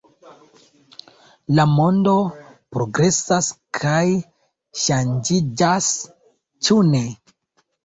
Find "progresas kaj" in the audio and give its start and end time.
2.77-4.01